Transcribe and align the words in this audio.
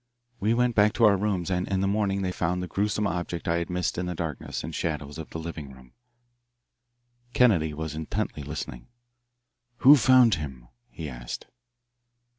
We 0.39 0.55
went 0.55 0.73
back 0.75 0.93
to 0.93 1.03
our 1.05 1.15
rooms, 1.15 1.51
and 1.51 1.67
in 1.67 1.81
the 1.81 1.87
morning 1.87 2.23
they 2.23 2.31
found 2.31 2.63
the 2.63 2.67
gruesome 2.67 3.05
object 3.05 3.47
I 3.47 3.57
had 3.57 3.69
missed 3.69 3.99
in 3.99 4.07
the 4.07 4.15
darkness 4.15 4.63
and 4.63 4.73
shadows 4.73 5.19
of 5.19 5.29
the 5.29 5.37
living 5.37 5.73
room." 5.73 5.93
Kennedy 7.35 7.71
was 7.71 7.93
intently 7.93 8.41
listening. 8.41 8.87
"Who 9.85 9.95
found 9.95 10.33
him?" 10.33 10.69
he 10.89 11.07
asked. 11.07 11.45